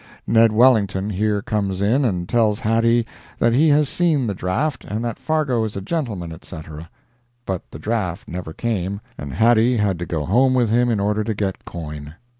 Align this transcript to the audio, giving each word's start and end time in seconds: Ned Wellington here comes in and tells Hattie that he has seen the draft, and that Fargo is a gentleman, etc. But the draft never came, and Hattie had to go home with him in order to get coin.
Ned 0.25 0.51
Wellington 0.51 1.11
here 1.11 1.43
comes 1.43 1.79
in 1.79 2.03
and 2.05 2.27
tells 2.27 2.61
Hattie 2.61 3.05
that 3.37 3.53
he 3.53 3.69
has 3.69 3.87
seen 3.87 4.25
the 4.25 4.33
draft, 4.33 4.83
and 4.83 5.05
that 5.05 5.19
Fargo 5.19 5.63
is 5.63 5.75
a 5.77 5.79
gentleman, 5.81 6.31
etc. 6.31 6.89
But 7.45 7.69
the 7.69 7.77
draft 7.77 8.27
never 8.27 8.51
came, 8.51 8.99
and 9.15 9.31
Hattie 9.33 9.77
had 9.77 9.99
to 9.99 10.07
go 10.07 10.25
home 10.25 10.55
with 10.55 10.71
him 10.71 10.89
in 10.89 10.99
order 10.99 11.23
to 11.23 11.35
get 11.35 11.65
coin. 11.65 12.15